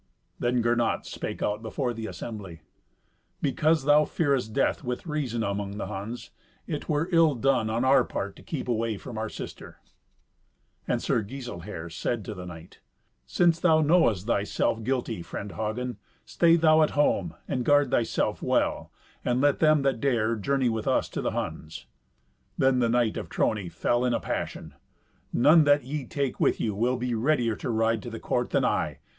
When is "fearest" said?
4.03-4.51